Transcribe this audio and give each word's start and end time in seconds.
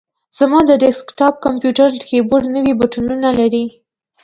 زما 0.37 0.59
د 0.69 0.71
ډیسک 0.81 1.07
ټاپ 1.19 1.35
کمپیوټر 1.45 1.89
کیبورډ 2.09 2.45
نوي 2.55 2.73
بټنونه 2.79 3.29
لري. 3.39 3.65